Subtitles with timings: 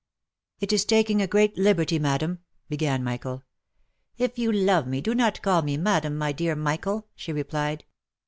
[0.61, 3.43] "It is taking a great liberty, madam," began Michael.
[4.17, 7.85] "If you love me, do not call me madam, my dear Michael," she replied.